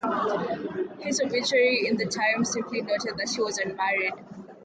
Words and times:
His 0.97 1.21
obituary 1.21 1.85
in 1.87 1.95
"The 1.95 2.07
Times" 2.07 2.51
simply 2.53 2.81
noted 2.81 3.17
that 3.17 3.31
he 3.35 3.39
was 3.39 3.59
unmarried. 3.59 4.13